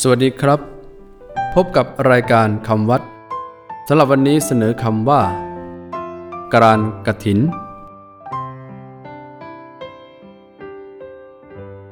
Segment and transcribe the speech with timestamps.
[0.00, 0.60] สวัสดีครับ
[1.54, 3.02] พบกับรายการคำวัด
[3.88, 5.22] สำหรับวันนี้เสนอคำว่า
[6.54, 7.38] กรานกถิน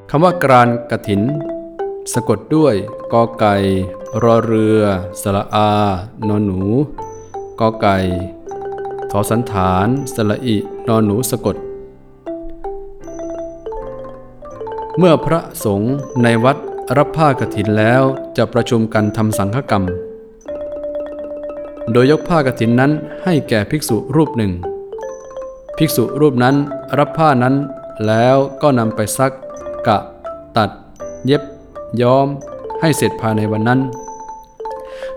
[0.09, 1.21] คำว่ากรานกถิน
[2.13, 2.75] สะกดด้วย
[3.13, 3.55] กอไก่
[4.23, 4.81] รอเรือ
[5.21, 5.69] สระอา
[6.27, 6.61] นอนหนู
[7.59, 7.97] กอไก่
[9.11, 10.55] ทอสันฐานสระอิ
[10.87, 11.55] นอนหนูสะกด
[14.97, 15.93] เมื่อพระสงฆ์
[16.23, 16.57] ในวัด
[16.97, 18.03] รับผ้ากฐินแล้ว
[18.37, 19.83] จะประชุมกันทำสังฆกรรม
[21.91, 22.91] โดยยกผ้ากฐินนั้น
[23.23, 24.51] ให้แก่ภิกษุรูปหนึ่ง
[25.77, 26.55] ภิกษุรูปนั้น
[26.99, 27.55] รับผ้านั้น
[28.07, 29.33] แล้วก็นำไปซัก
[29.87, 29.97] กะ
[30.57, 30.69] ตัด
[31.25, 31.43] เย็บ
[32.01, 32.27] ย้อม
[32.81, 33.79] ให้เสร็จภายในวันนั้น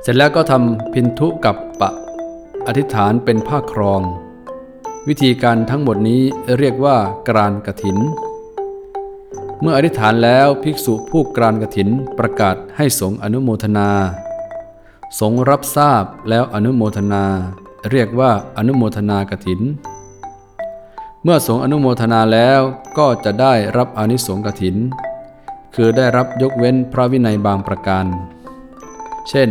[0.03, 1.91] เสร็จแล้วก็ทำพินทุกับปะ
[2.67, 4.03] อธิษฐานเป็นผ้าครอง
[5.09, 6.21] วิธีการทั้งหมดนี้
[6.59, 6.97] เรียกว่า
[7.29, 7.99] กรานกฐิน
[9.63, 13.91] เมื่ออธิษฐานแล้วภิกษุผู้กรานกถินประกาศให้สงอนุโมทนา
[15.21, 17.25] สงรับทราบแล้วอนุโมทนา
[17.91, 19.61] เรียกว่าอนุโมทนากถิน
[21.23, 22.61] เมื่อสงอนุโมทนาแล้ว
[22.99, 24.77] ก็จะได้รับอนิสงกถิน
[25.75, 28.07] คือได้รับยกเว้นพระวินัยบางประการ
[29.29, 29.49] เช่น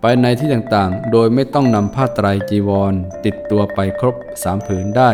[0.00, 5.10] ไปในที่ต่างๆ โดยไม่ต้องนำผ้าไตรจีวรติดตัวไปครบสามผืนได้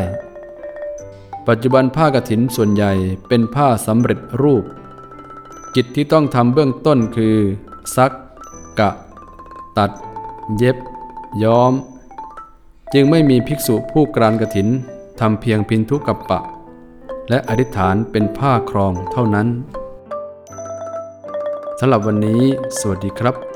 [1.48, 2.92] ปัจจุบันผ้ากฐินส่วนใหญ่
[3.28, 4.64] เป็นผ้าสำเร็จรูป
[5.74, 7.36] กิจที่ต้องทำเบื้องต้นคือ
[7.96, 8.12] ซัก
[8.78, 8.90] กะ
[9.78, 9.90] ตัด
[10.56, 10.76] เย็บ
[11.42, 11.72] ย้อม
[12.92, 14.68] จึงไม่มีภิกษุผู้กรานกฐิน
[15.20, 16.40] ทำเพียงพินทุกับปะ
[17.28, 19.48] และอธิษฐานเป็นผ้าครองเท่านั้น
[21.78, 22.42] สำหรับวันนี้
[22.78, 23.55] สวัสดีครับ